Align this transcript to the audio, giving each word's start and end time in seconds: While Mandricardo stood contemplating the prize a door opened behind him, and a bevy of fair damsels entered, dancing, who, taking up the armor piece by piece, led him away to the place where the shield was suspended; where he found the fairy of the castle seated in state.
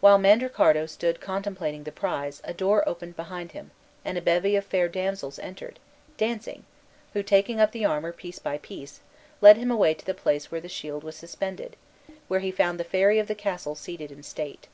While 0.00 0.16
Mandricardo 0.16 0.86
stood 0.86 1.20
contemplating 1.20 1.82
the 1.84 1.92
prize 1.92 2.40
a 2.44 2.54
door 2.54 2.82
opened 2.88 3.14
behind 3.14 3.52
him, 3.52 3.72
and 4.06 4.16
a 4.16 4.22
bevy 4.22 4.56
of 4.56 4.64
fair 4.64 4.88
damsels 4.88 5.38
entered, 5.38 5.78
dancing, 6.16 6.64
who, 7.12 7.22
taking 7.22 7.60
up 7.60 7.72
the 7.72 7.84
armor 7.84 8.10
piece 8.10 8.38
by 8.38 8.56
piece, 8.56 9.00
led 9.42 9.58
him 9.58 9.70
away 9.70 9.92
to 9.92 10.06
the 10.06 10.14
place 10.14 10.50
where 10.50 10.62
the 10.62 10.70
shield 10.70 11.04
was 11.04 11.16
suspended; 11.16 11.76
where 12.26 12.40
he 12.40 12.50
found 12.50 12.80
the 12.80 12.84
fairy 12.84 13.18
of 13.18 13.28
the 13.28 13.34
castle 13.34 13.74
seated 13.74 14.10
in 14.10 14.22
state. 14.22 14.66